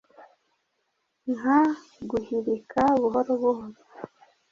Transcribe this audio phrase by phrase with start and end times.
[1.35, 1.57] Nka
[2.09, 3.81] guhirika buhoro buhoro